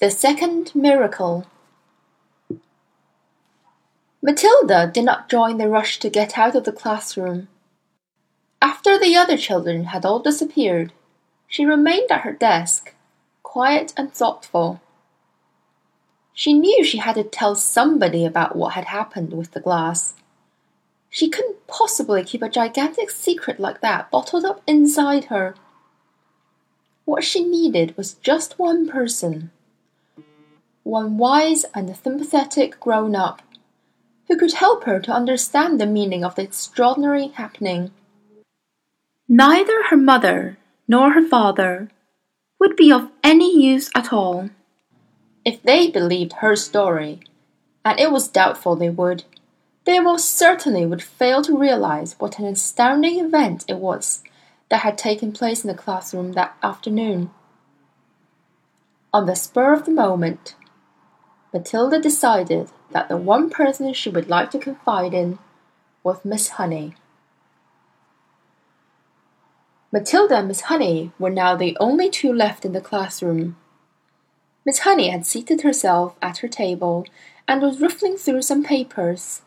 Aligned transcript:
The 0.00 0.10
Second 0.10 0.74
Miracle 0.74 1.44
Matilda 4.22 4.90
did 4.90 5.04
not 5.04 5.28
join 5.28 5.58
the 5.58 5.68
rush 5.68 5.98
to 5.98 6.08
get 6.08 6.38
out 6.38 6.54
of 6.54 6.64
the 6.64 6.72
classroom. 6.72 7.48
After 8.62 8.98
the 8.98 9.14
other 9.14 9.36
children 9.36 9.84
had 9.84 10.06
all 10.06 10.18
disappeared, 10.20 10.94
she 11.46 11.66
remained 11.66 12.10
at 12.10 12.22
her 12.22 12.32
desk, 12.32 12.94
quiet 13.42 13.92
and 13.94 14.10
thoughtful. 14.10 14.80
She 16.32 16.54
knew 16.54 16.82
she 16.82 16.96
had 16.96 17.16
to 17.16 17.22
tell 17.22 17.54
somebody 17.54 18.24
about 18.24 18.56
what 18.56 18.72
had 18.72 18.86
happened 18.86 19.34
with 19.34 19.50
the 19.50 19.60
glass. 19.60 20.14
She 21.10 21.28
couldn't 21.28 21.66
possibly 21.66 22.24
keep 22.24 22.40
a 22.40 22.48
gigantic 22.48 23.10
secret 23.10 23.60
like 23.60 23.82
that 23.82 24.10
bottled 24.10 24.46
up 24.46 24.62
inside 24.66 25.24
her. 25.24 25.56
What 27.04 27.22
she 27.22 27.44
needed 27.44 27.94
was 27.98 28.14
just 28.14 28.58
one 28.58 28.88
person 28.88 29.50
one 30.82 31.18
wise 31.18 31.64
and 31.74 31.94
sympathetic 31.96 32.80
grown 32.80 33.14
up, 33.14 33.42
who 34.28 34.36
could 34.36 34.54
help 34.54 34.84
her 34.84 35.00
to 35.00 35.12
understand 35.12 35.80
the 35.80 35.86
meaning 35.86 36.24
of 36.24 36.34
the 36.34 36.42
extraordinary 36.42 37.28
happening. 37.28 37.90
Neither 39.28 39.84
her 39.84 39.96
mother 39.96 40.58
nor 40.88 41.12
her 41.12 41.26
father 41.26 41.90
would 42.58 42.76
be 42.76 42.92
of 42.92 43.10
any 43.22 43.56
use 43.56 43.90
at 43.94 44.12
all. 44.12 44.50
If 45.44 45.62
they 45.62 45.88
believed 45.88 46.34
her 46.34 46.56
story, 46.56 47.20
and 47.84 47.98
it 47.98 48.12
was 48.12 48.28
doubtful 48.28 48.76
they 48.76 48.90
would, 48.90 49.24
they 49.84 49.98
most 49.98 50.36
certainly 50.36 50.84
would 50.84 51.02
fail 51.02 51.42
to 51.42 51.56
realize 51.56 52.16
what 52.18 52.38
an 52.38 52.46
astounding 52.46 53.18
event 53.18 53.64
it 53.68 53.76
was 53.76 54.22
that 54.68 54.82
had 54.82 54.98
taken 54.98 55.32
place 55.32 55.64
in 55.64 55.68
the 55.68 55.74
classroom 55.74 56.32
that 56.32 56.56
afternoon. 56.62 57.30
On 59.12 59.26
the 59.26 59.34
spur 59.34 59.72
of 59.72 59.86
the 59.86 59.90
moment, 59.90 60.54
Matilda 61.52 62.00
decided 62.00 62.70
that 62.92 63.08
the 63.08 63.16
one 63.16 63.50
person 63.50 63.92
she 63.92 64.08
would 64.08 64.28
like 64.28 64.50
to 64.52 64.58
confide 64.58 65.12
in 65.12 65.38
was 66.02 66.24
Miss 66.24 66.50
Honey. 66.50 66.94
Matilda 69.92 70.36
and 70.36 70.48
Miss 70.48 70.62
Honey 70.62 71.10
were 71.18 71.30
now 71.30 71.56
the 71.56 71.76
only 71.80 72.08
two 72.08 72.32
left 72.32 72.64
in 72.64 72.72
the 72.72 72.80
classroom. 72.80 73.56
Miss 74.64 74.80
Honey 74.80 75.08
had 75.08 75.26
seated 75.26 75.62
herself 75.62 76.14
at 76.22 76.38
her 76.38 76.48
table 76.48 77.06
and 77.48 77.60
was 77.60 77.80
riffling 77.80 78.16
through 78.16 78.42
some 78.42 78.62
papers. 78.62 79.42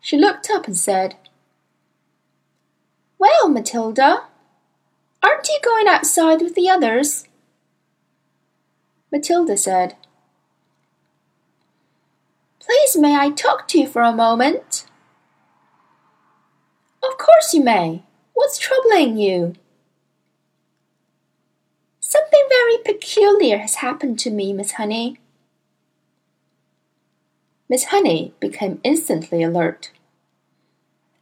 She 0.00 0.16
looked 0.16 0.48
up 0.48 0.66
and 0.66 0.76
said, 0.76 1.16
Well, 3.18 3.50
Matilda, 3.50 4.24
aren't 5.22 5.48
you 5.48 5.58
going 5.62 5.86
outside 5.86 6.40
with 6.40 6.54
the 6.54 6.70
others? 6.70 7.26
Matilda 9.12 9.58
said, 9.58 9.96
Please 12.70 12.96
may 12.96 13.16
I 13.16 13.30
talk 13.30 13.66
to 13.68 13.80
you 13.80 13.88
for 13.88 14.00
a 14.00 14.12
moment? 14.12 14.86
Of 17.02 17.18
course 17.18 17.52
you 17.52 17.64
may. 17.64 18.04
What's 18.32 18.58
troubling 18.58 19.18
you? 19.18 19.54
Something 21.98 22.46
very 22.48 22.76
peculiar 22.84 23.58
has 23.58 23.76
happened 23.76 24.20
to 24.20 24.30
me, 24.30 24.52
Miss 24.52 24.72
Honey. 24.72 25.18
Miss 27.68 27.86
Honey 27.86 28.34
became 28.38 28.80
instantly 28.84 29.42
alert. 29.42 29.90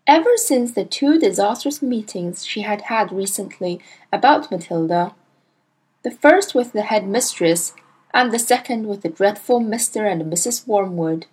Ever 0.07 0.37
since 0.37 0.73
the 0.73 0.85
two 0.85 1.19
disastrous 1.19 1.81
meetings 1.81 2.45
she 2.45 2.61
had 2.61 2.83
had 2.83 3.11
recently 3.11 3.81
about 4.13 4.51
Matilda, 4.51 5.15
the 6.03 6.11
first 6.11 6.55
with 6.55 6.75
the 6.75 6.83
head 6.83 7.09
mistress 7.09 7.73
and 8.13 8.33
the 8.33 8.39
second 8.39 8.87
with 8.87 9.01
the 9.01 9.09
dreadful 9.09 9.63
Mr. 9.63 10.11
and 10.11 10.31
Mrs. 10.31 10.67
Wormwood. 10.67 11.25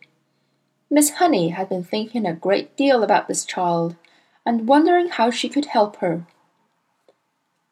Miss 0.95 1.09
Honey 1.09 1.49
had 1.49 1.67
been 1.67 1.83
thinking 1.83 2.25
a 2.25 2.33
great 2.33 2.77
deal 2.77 3.03
about 3.03 3.27
this 3.27 3.43
child, 3.43 3.97
and 4.45 4.65
wondering 4.65 5.09
how 5.09 5.29
she 5.29 5.49
could 5.49 5.65
help 5.65 5.97
her. 5.97 6.25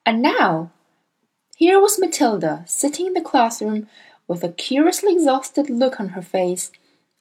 And 0.06 0.22
now, 0.22 0.72
here 1.56 1.80
was 1.80 1.98
Matilda 1.98 2.66
sitting 2.68 3.06
in 3.06 3.14
the 3.14 3.22
classroom 3.22 3.88
with 4.28 4.44
a 4.44 4.50
curiously 4.50 5.14
exhausted 5.14 5.70
look 5.70 6.02
on 6.02 6.10
her 6.10 6.22
face, 6.22 6.70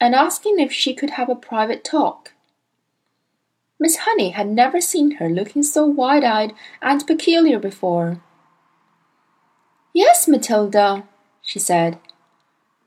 and 0.00 0.12
asking 0.12 0.58
if 0.58 0.72
she 0.72 0.92
could 0.92 1.10
have 1.10 1.28
a 1.28 1.36
private 1.36 1.84
talk. 1.84 2.32
Miss 3.78 3.98
Honey 3.98 4.30
had 4.30 4.48
never 4.48 4.80
seen 4.80 5.12
her 5.18 5.28
looking 5.28 5.62
so 5.62 5.86
wide 5.86 6.24
eyed 6.24 6.52
and 6.82 7.06
peculiar 7.06 7.60
before. 7.60 8.20
Yes, 9.94 10.26
Matilda, 10.26 11.04
she 11.42 11.60
said. 11.60 12.00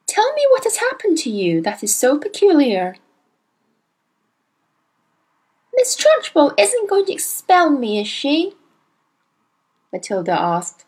Tell 0.05 0.33
me 0.33 0.45
what 0.49 0.65
has 0.65 0.77
happened 0.77 1.17
to 1.19 1.29
you 1.29 1.61
that 1.61 1.81
is 1.81 1.95
so 1.95 2.17
peculiar. 2.19 2.97
Miss 5.75 5.96
Trunchbull 5.96 6.53
isn't 6.58 6.90
going 6.90 7.06
to 7.06 7.13
expel 7.13 7.69
me, 7.69 8.00
is 8.00 8.08
she? 8.08 8.53
Matilda 9.91 10.31
asked. 10.31 10.86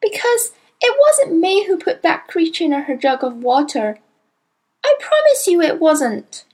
Because 0.00 0.52
it 0.80 0.96
wasn't 1.00 1.40
me 1.40 1.66
who 1.66 1.78
put 1.78 2.02
that 2.02 2.26
creature 2.26 2.64
in 2.64 2.72
her 2.72 2.96
jug 2.96 3.22
of 3.22 3.36
water. 3.36 3.98
I 4.84 4.94
promise 5.00 5.46
you 5.46 5.60
it 5.60 5.80
wasn't. 5.80 6.44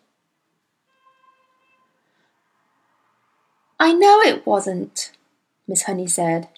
I 3.79 3.95
know 3.95 4.21
it 4.21 4.47
wasn't, 4.47 5.13
Miss 5.67 5.85
Honey 5.85 6.07
said. 6.07 6.49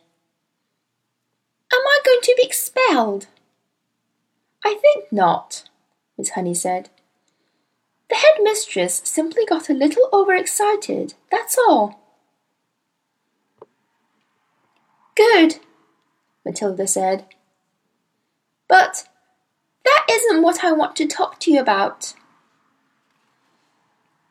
Am 1.72 1.80
I 1.80 2.00
going 2.04 2.20
to 2.20 2.34
be 2.36 2.44
expelled? 2.44 3.28
I 4.64 4.74
think 4.74 5.12
not, 5.12 5.68
Miss 6.18 6.30
Honey 6.30 6.54
said. 6.54 6.90
The 8.12 8.18
headmistress 8.18 9.00
simply 9.06 9.46
got 9.46 9.70
a 9.70 9.72
little 9.72 10.06
overexcited, 10.12 11.14
that's 11.30 11.56
all. 11.56 11.98
Good, 15.16 15.60
Matilda 16.44 16.86
said. 16.86 17.24
But 18.68 19.08
that 19.86 20.04
isn't 20.10 20.42
what 20.42 20.62
I 20.62 20.72
want 20.72 20.94
to 20.96 21.06
talk 21.06 21.40
to 21.40 21.50
you 21.50 21.58
about. 21.58 22.12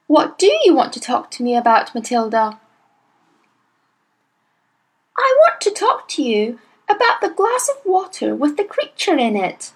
What 0.06 0.38
do 0.38 0.56
you 0.64 0.76
want 0.76 0.94
to 0.94 1.00
talk 1.00 1.32
to 1.32 1.44
me 1.44 1.56
about, 1.56 1.96
Matilda? 1.96 2.60
I 5.18 5.38
want 5.40 5.60
to 5.62 5.72
talk 5.72 6.08
to 6.10 6.22
you 6.22 6.60
about 6.88 7.20
the 7.20 7.30
glass 7.30 7.68
of 7.68 7.84
water 7.84 8.36
with 8.36 8.58
the 8.58 8.64
creature 8.64 9.18
in 9.18 9.36
it, 9.36 9.74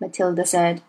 Matilda 0.00 0.46
said. 0.46 0.80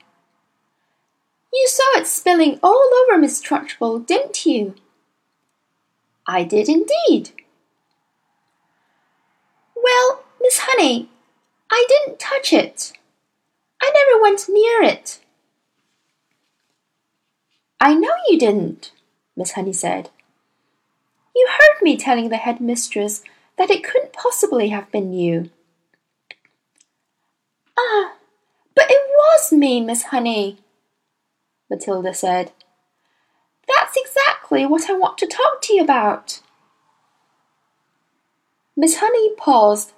You 1.53 1.67
saw 1.67 1.99
it 1.99 2.07
spilling 2.07 2.59
all 2.61 2.89
over 3.03 3.17
Miss 3.17 3.41
Trunchbull, 3.41 4.05
didn't 4.05 4.45
you? 4.45 4.75
I 6.27 6.43
did 6.43 6.67
indeed. 6.67 7.31
Well, 9.75 10.23
Miss 10.41 10.59
Honey, 10.59 11.09
I 11.71 11.85
didn't 11.87 12.19
touch 12.19 12.51
it. 12.51 12.93
I 13.81 13.91
never 13.93 14.21
went 14.21 14.49
near 14.49 14.83
it. 14.83 15.19
I 17.79 17.93
know 17.93 18.13
you 18.27 18.37
didn't, 18.39 18.91
Miss 19.35 19.51
Honey 19.53 19.73
said. 19.73 20.09
You 21.35 21.47
heard 21.49 21.83
me 21.83 21.95
telling 21.95 22.29
the 22.29 22.37
head 22.37 22.59
mistress 22.59 23.21
that 23.57 23.69
it 23.69 23.83
couldn't 23.83 24.13
possibly 24.13 24.69
have 24.69 24.91
been 24.91 25.13
you. 25.13 25.51
Ah, 27.77 28.13
but 28.75 28.89
it 28.89 29.01
was 29.07 29.51
me, 29.53 29.79
Miss 29.79 30.03
Honey, 30.03 30.57
Matilda 31.69 32.13
said. 32.13 32.51
That's 33.67 33.97
exactly 33.97 34.65
what 34.65 34.89
I 34.89 34.93
want 34.93 35.17
to 35.19 35.27
talk 35.27 35.61
to 35.63 35.73
you 35.73 35.83
about. 35.83 36.41
Miss 38.75 38.97
Honey 38.97 39.33
paused 39.35 39.93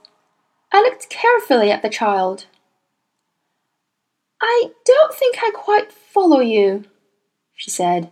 I 0.71 0.81
looked 0.81 1.09
carefully 1.09 1.71
at 1.71 1.81
the 1.81 1.89
child. 1.89 2.45
I 4.41 4.71
don't 4.85 5.13
think 5.13 5.37
I 5.41 5.51
quite 5.53 5.91
follow 5.91 6.39
you, 6.39 6.85
she 7.55 7.71
said. 7.71 8.11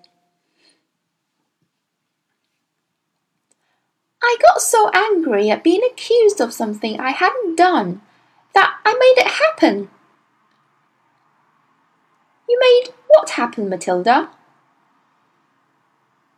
I 4.22 4.38
got 4.42 4.62
so 4.62 4.90
angry 4.94 5.50
at 5.50 5.64
being 5.64 5.82
accused 5.90 6.42
of 6.42 6.52
something 6.52 7.00
I 7.00 7.12
hadn't 7.12 7.56
done 7.56 8.02
that 8.54 8.76
I 8.84 8.94
made 8.94 9.24
it 9.24 9.32
happen. 9.32 9.90
You 12.48 12.60
made 12.60 12.94
what 13.08 13.32
happen, 13.32 13.70
Matilda? 13.70 14.30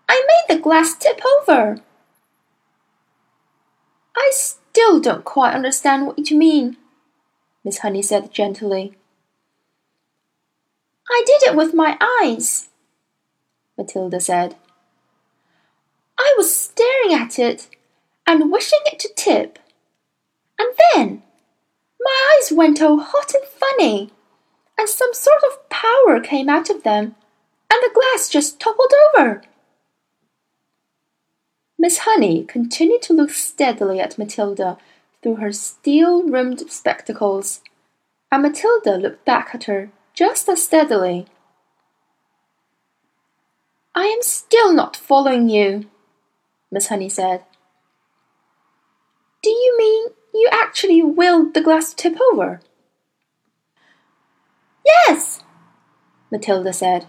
I 0.07 0.25
made 0.27 0.55
the 0.55 0.61
glass 0.61 0.95
tip 0.95 1.21
over. 1.39 1.77
I 4.15 4.31
still 4.33 4.99
don't 4.99 5.23
quite 5.23 5.53
understand 5.53 6.07
what 6.07 6.29
you 6.29 6.37
mean, 6.37 6.77
Miss 7.63 7.79
Honey 7.79 8.01
said 8.01 8.31
gently. 8.33 8.97
I 11.09 11.23
did 11.25 11.43
it 11.43 11.55
with 11.55 11.73
my 11.73 11.97
eyes, 12.21 12.69
Matilda 13.77 14.19
said. 14.19 14.55
I 16.19 16.33
was 16.37 16.53
staring 16.55 17.13
at 17.13 17.39
it 17.39 17.67
and 18.27 18.51
wishing 18.51 18.79
it 18.85 18.99
to 18.99 19.09
tip. 19.15 19.57
And 20.59 20.75
then 20.93 21.23
My 22.01 22.37
eyes 22.41 22.51
went 22.51 22.81
all 22.81 22.99
hot 22.99 23.33
and 23.33 23.43
funny, 23.45 24.11
and 24.79 24.87
some 24.87 25.13
sort 25.13 25.41
of 25.51 25.69
power 25.69 26.21
came 26.21 26.47
out 26.47 26.69
of 26.69 26.83
them, 26.83 27.13
and 27.69 27.83
the 27.83 27.91
glass 27.93 28.29
just 28.29 28.61
toppled 28.61 28.93
over. 29.17 29.41
Miss 31.77 31.99
Honey 31.99 32.45
continued 32.45 33.01
to 33.01 33.13
look 33.13 33.31
steadily 33.31 33.99
at 33.99 34.17
Matilda 34.17 34.77
through 35.21 35.35
her 35.35 35.51
steel 35.51 36.23
rimmed 36.23 36.71
spectacles, 36.71 37.59
and 38.31 38.41
Matilda 38.41 38.95
looked 38.95 39.25
back 39.25 39.53
at 39.53 39.65
her 39.65 39.91
just 40.13 40.47
as 40.47 40.63
steadily. 40.63 41.25
I 43.93 44.05
am 44.05 44.21
still 44.21 44.71
not 44.71 44.95
following 44.95 45.49
you, 45.49 45.89
Miss 46.71 46.87
Honey 46.87 47.09
said. 47.09 47.43
Do 49.43 49.49
you 49.49 49.75
mean 49.77 50.05
you 50.33 50.47
actually 50.53 51.03
willed 51.03 51.53
the 51.53 51.61
glass 51.61 51.89
to 51.89 51.95
tip 51.97 52.17
over? 52.31 52.61
Yes, 54.89 55.43
Matilda 56.31 56.73
said. 56.73 57.05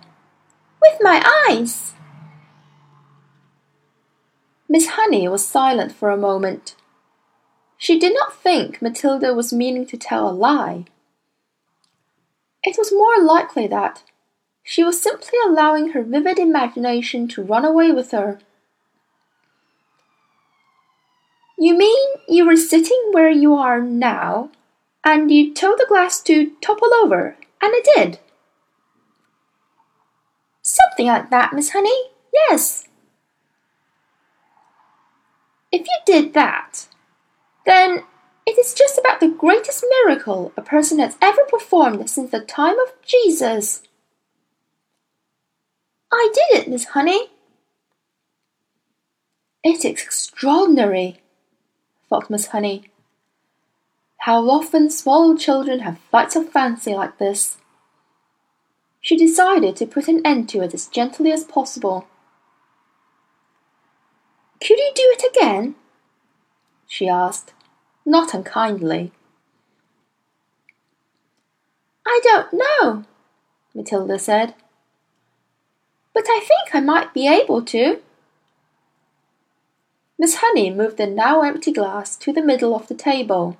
With 0.82 0.98
my 1.00 1.22
eyes. 1.48 1.94
Miss 4.68 4.88
Honey 4.88 5.28
was 5.28 5.46
silent 5.46 5.92
for 5.92 6.10
a 6.10 6.16
moment. 6.16 6.76
She 7.76 7.98
did 7.98 8.14
not 8.14 8.34
think 8.34 8.80
Matilda 8.80 9.34
was 9.34 9.52
meaning 9.52 9.86
to 9.86 9.96
tell 9.96 10.28
a 10.28 10.32
lie. 10.32 10.84
It 12.62 12.76
was 12.78 12.92
more 12.92 13.24
likely 13.24 13.66
that 13.66 14.02
she 14.62 14.84
was 14.84 15.02
simply 15.02 15.38
allowing 15.46 15.88
her 15.88 16.02
vivid 16.02 16.38
imagination 16.38 17.26
to 17.28 17.42
run 17.42 17.64
away 17.64 17.90
with 17.90 18.10
her. 18.10 18.38
You 21.58 21.76
mean 21.76 22.08
you 22.28 22.46
were 22.46 22.56
sitting 22.56 23.10
where 23.12 23.30
you 23.30 23.54
are 23.54 23.80
now, 23.80 24.50
and 25.04 25.30
you 25.30 25.52
told 25.52 25.78
the 25.78 25.86
glass 25.88 26.22
to 26.22 26.52
topple 26.60 26.92
over, 27.02 27.36
and 27.60 27.72
it 27.74 27.86
did? 27.94 28.18
Something 30.62 31.06
like 31.06 31.30
that, 31.30 31.52
Miss 31.52 31.70
Honey. 31.70 32.10
Yes. 32.32 32.86
If 35.72 35.82
you 35.82 35.96
did 36.04 36.34
that, 36.34 36.86
then 37.64 38.04
it 38.46 38.58
is 38.58 38.74
just 38.74 38.98
about 38.98 39.20
the 39.20 39.28
greatest 39.28 39.84
miracle 39.88 40.52
a 40.56 40.62
person 40.62 40.98
has 40.98 41.16
ever 41.22 41.42
performed 41.48 42.10
since 42.10 42.30
the 42.30 42.40
time 42.40 42.78
of 42.80 42.94
Jesus. 43.04 43.82
I 46.12 46.32
did 46.34 46.60
it, 46.60 46.68
Miss 46.68 46.86
Honey. 46.86 47.28
It 49.62 49.76
is 49.76 49.84
extraordinary, 49.84 51.20
thought 52.08 52.30
Miss 52.30 52.46
Honey. 52.46 52.89
How 54.20 54.48
often 54.48 54.90
small 54.90 55.36
children 55.36 55.80
have 55.80 55.98
flights 56.10 56.36
of 56.36 56.50
fancy 56.50 56.94
like 56.94 57.18
this. 57.18 57.58
She 59.00 59.16
decided 59.16 59.76
to 59.76 59.86
put 59.86 60.08
an 60.08 60.24
end 60.24 60.48
to 60.50 60.60
it 60.60 60.74
as 60.74 60.86
gently 60.86 61.32
as 61.32 61.44
possible. 61.44 62.06
Could 64.60 64.78
you 64.78 64.92
do 64.94 65.16
it 65.18 65.36
again? 65.36 65.74
she 66.86 67.08
asked, 67.08 67.54
not 68.04 68.34
unkindly. 68.34 69.12
I 72.06 72.20
don't 72.22 72.52
know, 72.52 73.04
Matilda 73.74 74.18
said 74.18 74.54
but 76.12 76.24
I 76.28 76.40
think 76.40 76.74
I 76.74 76.80
might 76.80 77.14
be 77.14 77.28
able 77.28 77.62
to. 77.62 78.00
Miss 80.18 80.36
Honey 80.36 80.70
moved 80.70 80.96
the 80.96 81.06
now 81.06 81.42
empty 81.42 81.72
glass 81.72 82.16
to 82.16 82.32
the 82.32 82.42
middle 82.42 82.74
of 82.74 82.88
the 82.88 82.94
table. 82.94 83.56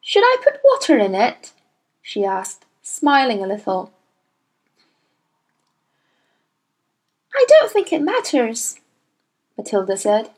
Should 0.00 0.24
I 0.24 0.36
put 0.42 0.60
water 0.64 0.98
in 0.98 1.14
it? 1.14 1.52
she 2.02 2.24
asked, 2.24 2.64
smiling 2.82 3.42
a 3.42 3.46
little. 3.46 3.92
I 7.34 7.44
don't 7.48 7.70
think 7.70 7.92
it 7.92 8.02
matters, 8.02 8.80
Matilda 9.56 9.96
said. 9.96 10.30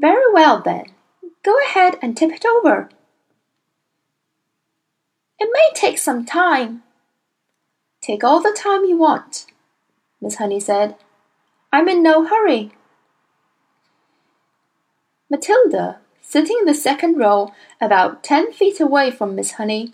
Very 0.00 0.32
well, 0.32 0.60
then. 0.60 0.86
Go 1.42 1.56
ahead 1.66 1.98
and 2.00 2.16
tip 2.16 2.30
it 2.30 2.44
over. 2.44 2.88
It 5.38 5.50
may 5.52 5.70
take 5.74 5.98
some 5.98 6.24
time, 6.24 6.84
Take 8.04 8.22
all 8.22 8.42
the 8.42 8.54
time 8.54 8.84
you 8.84 8.98
want, 8.98 9.46
Miss 10.20 10.34
Honey 10.34 10.60
said. 10.60 10.96
I'm 11.72 11.88
in 11.88 12.02
no 12.02 12.26
hurry. 12.26 12.72
Matilda, 15.30 16.00
sitting 16.34 16.56
in 16.58 16.66
the 16.66 16.74
second 16.74 17.16
row 17.16 17.54
about 17.80 18.24
ten 18.24 18.52
feet 18.52 18.80
away 18.80 19.08
from 19.08 19.36
Miss 19.36 19.52
Honey, 19.52 19.92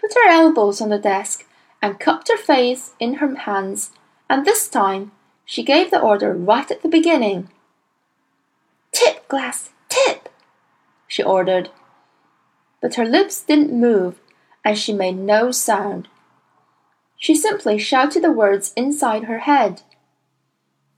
put 0.00 0.14
her 0.14 0.30
elbows 0.30 0.80
on 0.80 0.88
the 0.88 0.96
desk 0.96 1.46
and 1.82 2.00
cupped 2.00 2.30
her 2.30 2.38
face 2.38 2.94
in 2.98 3.16
her 3.16 3.34
hands, 3.34 3.90
and 4.30 4.46
this 4.46 4.68
time 4.68 5.12
she 5.44 5.62
gave 5.62 5.90
the 5.90 6.00
order 6.00 6.32
right 6.32 6.70
at 6.70 6.80
the 6.80 6.88
beginning. 6.88 7.50
Tip, 8.90 9.28
Glass, 9.28 9.68
tip, 9.90 10.30
she 11.06 11.22
ordered. 11.22 11.68
But 12.80 12.94
her 12.94 13.04
lips 13.04 13.42
didn't 13.44 13.78
move, 13.78 14.18
and 14.64 14.78
she 14.78 14.94
made 14.94 15.18
no 15.18 15.50
sound. 15.50 16.08
She 17.18 17.34
simply 17.34 17.76
shouted 17.76 18.24
the 18.24 18.32
words 18.32 18.72
inside 18.76 19.24
her 19.24 19.40
head. 19.40 19.82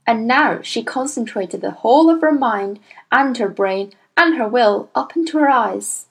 And 0.06 0.28
now 0.28 0.62
she 0.62 0.84
concentrated 0.84 1.62
the 1.62 1.78
whole 1.82 2.08
of 2.10 2.20
her 2.20 2.30
mind 2.30 2.78
and 3.10 3.36
her 3.38 3.48
brain 3.48 3.92
and 4.16 4.36
her 4.36 4.48
will 4.48 4.90
up 4.94 5.16
into 5.16 5.38
her 5.38 5.48
eyes. 5.48 6.06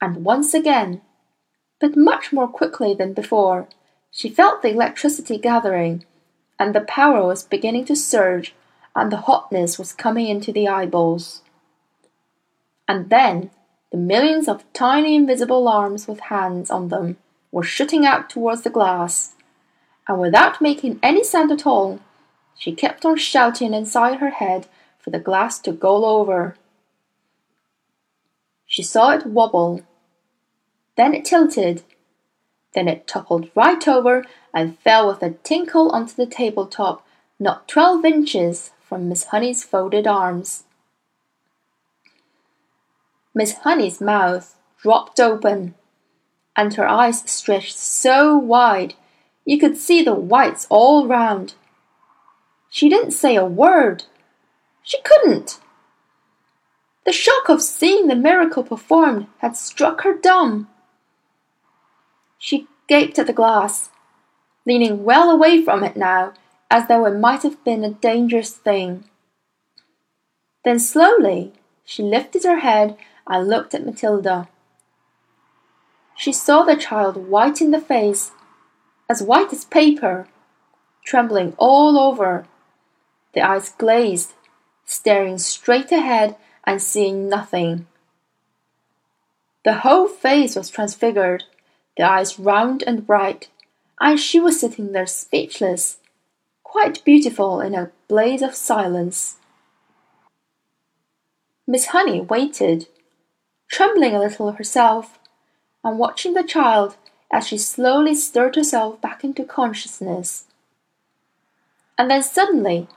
And 0.00 0.24
once 0.24 0.54
again, 0.54 1.00
but 1.80 1.96
much 1.96 2.32
more 2.32 2.48
quickly 2.48 2.94
than 2.94 3.12
before, 3.12 3.68
she 4.10 4.28
felt 4.28 4.62
the 4.62 4.70
electricity 4.70 5.38
gathering, 5.38 6.04
and 6.58 6.74
the 6.74 6.80
power 6.82 7.26
was 7.26 7.42
beginning 7.42 7.84
to 7.86 7.96
surge, 7.96 8.54
and 8.94 9.10
the 9.10 9.22
hotness 9.28 9.78
was 9.78 9.92
coming 9.92 10.28
into 10.28 10.52
the 10.52 10.68
eyeballs. 10.68 11.42
And 12.86 13.10
then 13.10 13.50
the 13.90 13.98
millions 13.98 14.48
of 14.48 14.70
tiny 14.72 15.16
invisible 15.16 15.66
arms 15.66 16.06
with 16.06 16.20
hands 16.20 16.70
on 16.70 16.88
them 16.88 17.16
were 17.50 17.62
shooting 17.62 18.04
out 18.04 18.28
towards 18.28 18.62
the 18.62 18.70
glass, 18.70 19.34
and 20.08 20.20
without 20.20 20.60
making 20.60 20.98
any 21.02 21.24
sound 21.24 21.52
at 21.52 21.66
all, 21.66 22.00
she 22.56 22.72
kept 22.72 23.04
on 23.04 23.16
shouting 23.16 23.72
inside 23.72 24.18
her 24.18 24.30
head 24.30 24.66
for 24.98 25.10
the 25.10 25.18
glass 25.18 25.58
to 25.60 25.72
go 25.72 26.04
over. 26.04 26.56
She 28.72 28.82
saw 28.82 29.10
it 29.10 29.26
wobble. 29.26 29.82
Then 30.96 31.12
it 31.12 31.26
tilted. 31.26 31.82
Then 32.74 32.88
it 32.88 33.06
toppled 33.06 33.50
right 33.54 33.86
over 33.86 34.24
and 34.54 34.78
fell 34.78 35.08
with 35.08 35.22
a 35.22 35.32
tinkle 35.44 35.90
onto 35.90 36.14
the 36.14 36.24
tabletop, 36.24 37.06
not 37.38 37.68
twelve 37.68 38.02
inches 38.06 38.70
from 38.80 39.10
Miss 39.10 39.24
Honey's 39.24 39.62
folded 39.62 40.06
arms. 40.06 40.64
Miss 43.34 43.58
Honey's 43.58 44.00
mouth 44.00 44.56
dropped 44.80 45.20
open 45.20 45.74
and 46.56 46.72
her 46.72 46.88
eyes 46.88 47.28
stretched 47.30 47.76
so 47.76 48.38
wide 48.38 48.94
you 49.44 49.58
could 49.58 49.76
see 49.76 50.02
the 50.02 50.14
whites 50.14 50.66
all 50.70 51.06
round. 51.06 51.52
She 52.70 52.88
didn't 52.88 53.10
say 53.10 53.36
a 53.36 53.44
word. 53.44 54.04
She 54.82 54.96
couldn't. 55.02 55.60
The 57.04 57.12
shock 57.12 57.48
of 57.48 57.62
seeing 57.62 58.06
the 58.06 58.14
miracle 58.14 58.62
performed 58.62 59.26
had 59.38 59.56
struck 59.56 60.02
her 60.02 60.14
dumb. 60.14 60.68
She 62.38 62.68
gaped 62.88 63.18
at 63.18 63.26
the 63.26 63.32
glass, 63.32 63.90
leaning 64.66 65.04
well 65.04 65.30
away 65.30 65.62
from 65.62 65.82
it 65.82 65.96
now, 65.96 66.32
as 66.70 66.86
though 66.86 67.04
it 67.06 67.18
might 67.18 67.42
have 67.42 67.62
been 67.64 67.84
a 67.84 67.90
dangerous 67.90 68.50
thing. 68.50 69.04
Then 70.64 70.78
slowly 70.78 71.52
she 71.84 72.02
lifted 72.02 72.44
her 72.44 72.60
head 72.60 72.96
and 73.26 73.48
looked 73.48 73.74
at 73.74 73.84
Matilda. 73.84 74.48
She 76.16 76.32
saw 76.32 76.62
the 76.62 76.76
child 76.76 77.16
white 77.16 77.60
in 77.60 77.72
the 77.72 77.80
face, 77.80 78.30
as 79.08 79.22
white 79.22 79.52
as 79.52 79.64
paper, 79.64 80.28
trembling 81.04 81.54
all 81.58 81.98
over, 81.98 82.46
the 83.34 83.40
eyes 83.40 83.70
glazed, 83.70 84.34
staring 84.84 85.38
straight 85.38 85.90
ahead 85.90 86.36
and 86.64 86.80
seeing 86.80 87.28
nothing. 87.28 87.86
The 89.64 89.78
whole 89.78 90.08
face 90.08 90.56
was 90.56 90.70
transfigured, 90.70 91.44
the 91.96 92.04
eyes 92.04 92.38
round 92.38 92.82
and 92.86 93.06
bright, 93.06 93.48
and 94.00 94.18
she 94.18 94.40
was 94.40 94.58
sitting 94.58 94.92
there 94.92 95.06
speechless, 95.06 95.98
quite 96.64 97.04
beautiful 97.04 97.60
in 97.60 97.74
a 97.74 97.90
blaze 98.08 98.42
of 98.42 98.54
silence. 98.54 99.36
Miss 101.66 101.86
Honey 101.86 102.20
waited, 102.20 102.88
trembling 103.68 104.14
a 104.14 104.18
little 104.18 104.52
herself, 104.52 105.18
and 105.84 105.98
watching 105.98 106.34
the 106.34 106.42
child 106.42 106.96
as 107.32 107.46
she 107.46 107.56
slowly 107.56 108.14
stirred 108.14 108.56
herself 108.56 109.00
back 109.00 109.22
into 109.24 109.44
consciousness. 109.44 110.44
And 111.96 112.10
then 112.10 112.22
suddenly, 112.22 112.88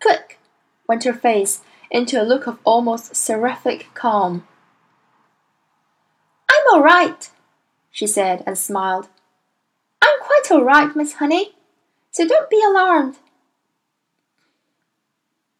click, 0.00 0.38
went 0.86 1.04
her 1.04 1.12
face, 1.12 1.60
into 1.90 2.20
a 2.20 2.24
look 2.24 2.46
of 2.46 2.58
almost 2.64 3.14
seraphic 3.16 3.88
calm. 3.94 4.46
I'm 6.50 6.62
all 6.72 6.82
right, 6.82 7.30
she 7.90 8.06
said 8.06 8.42
and 8.46 8.56
smiled. 8.56 9.08
I'm 10.02 10.20
quite 10.20 10.50
all 10.50 10.64
right, 10.64 10.94
Miss 10.94 11.14
Honey, 11.14 11.54
so 12.10 12.26
don't 12.26 12.50
be 12.50 12.62
alarmed. 12.62 13.16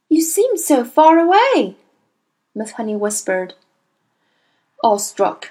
You 0.09 0.23
seem 0.23 0.57
so 0.57 0.85
far 0.85 1.19
away, 1.19 1.77
Miss 2.55 2.73
Honey 2.73 2.97
whispered, 2.97 3.55
awestruck. 4.83 5.51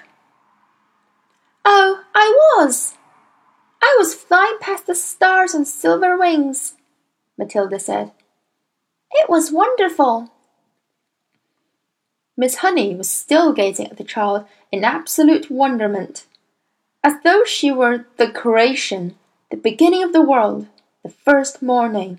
Oh, 1.64 2.04
I 2.14 2.56
was. 2.56 2.94
I 3.82 3.96
was 3.98 4.14
flying 4.14 4.58
past 4.60 4.86
the 4.86 4.94
stars 4.94 5.54
on 5.54 5.64
silver 5.64 6.16
wings, 6.16 6.74
Matilda 7.36 7.78
said. 7.78 8.12
It 9.10 9.28
was 9.28 9.52
wonderful. 9.52 10.30
Miss 12.36 12.56
Honey 12.56 12.94
was 12.94 13.08
still 13.08 13.52
gazing 13.52 13.86
at 13.86 13.96
the 13.96 14.04
child 14.04 14.46
in 14.72 14.84
absolute 14.84 15.50
wonderment, 15.50 16.26
as 17.02 17.14
though 17.22 17.44
she 17.44 17.70
were 17.70 18.06
the 18.16 18.30
creation, 18.30 19.14
the 19.50 19.56
beginning 19.56 20.02
of 20.02 20.12
the 20.12 20.22
world, 20.22 20.66
the 21.04 21.10
first 21.10 21.62
morning. 21.62 22.18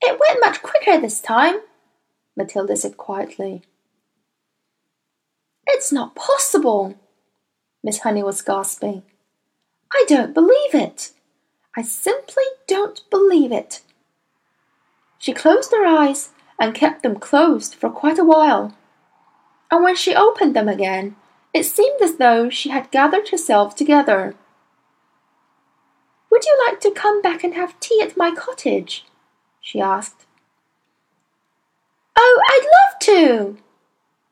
It 0.00 0.18
went 0.18 0.40
much 0.40 0.62
quicker 0.62 1.00
this 1.00 1.20
time, 1.20 1.60
Matilda 2.36 2.76
said 2.76 2.96
quietly. 2.96 3.62
It's 5.66 5.92
not 5.92 6.16
possible, 6.16 6.96
Miss 7.84 8.00
Honey 8.00 8.24
was 8.24 8.42
gasping. 8.42 9.04
I 9.92 10.04
don't 10.08 10.34
believe 10.34 10.74
it. 10.74 11.12
I 11.76 11.82
simply 11.82 12.44
don't 12.66 13.02
believe 13.10 13.52
it. 13.52 13.82
She 15.18 15.32
closed 15.32 15.70
her 15.70 15.86
eyes 15.86 16.30
and 16.60 16.74
kept 16.74 17.02
them 17.02 17.18
closed 17.18 17.74
for 17.74 17.88
quite 17.88 18.18
a 18.18 18.24
while. 18.24 18.76
And 19.70 19.82
when 19.82 19.96
she 19.96 20.14
opened 20.14 20.54
them 20.54 20.68
again, 20.68 21.16
it 21.54 21.64
seemed 21.64 22.00
as 22.02 22.16
though 22.16 22.50
she 22.50 22.68
had 22.68 22.90
gathered 22.90 23.30
herself 23.30 23.74
together. 23.74 24.34
Would 26.30 26.44
you 26.44 26.56
like 26.68 26.80
to 26.80 26.92
come 26.92 27.22
back 27.22 27.42
and 27.42 27.54
have 27.54 27.80
tea 27.80 28.00
at 28.02 28.16
my 28.16 28.30
cottage? 28.30 29.06
she 29.60 29.80
asked. 29.80 30.26
Oh, 32.16 32.42
I'd 32.46 32.64
love 32.64 33.00
to, 33.00 33.58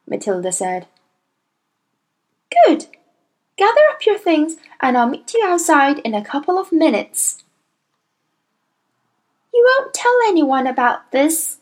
Matilda 0.06 0.52
said. 0.52 0.86
Good. 2.66 2.86
Gather 3.56 3.80
up 3.90 4.06
your 4.06 4.18
things 4.18 4.56
and 4.80 4.96
I'll 4.96 5.08
meet 5.08 5.32
you 5.34 5.44
outside 5.44 5.98
in 6.00 6.14
a 6.14 6.24
couple 6.24 6.58
of 6.58 6.70
minutes. 6.70 7.42
You 9.52 9.66
won't 9.66 9.94
tell 9.94 10.16
anyone 10.26 10.66
about 10.66 11.10
this, 11.10 11.57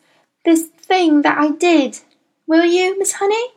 this 0.46 0.66
thing 0.66 1.22
that 1.22 1.36
I 1.36 1.50
did, 1.50 1.98
will 2.46 2.64
you, 2.64 2.98
Miss 2.98 3.14
Honey? 3.14 3.48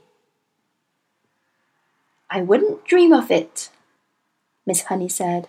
I 2.29 2.41
wouldn't 2.41 2.83
dream 2.83 3.13
of 3.13 3.31
it, 3.31 3.69
Miss 4.65 4.83
Honey 4.83 5.07
said. 5.07 5.47